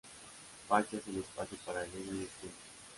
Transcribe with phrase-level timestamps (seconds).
[0.67, 2.55] Pacha es el espacio paralelo y el tiempo.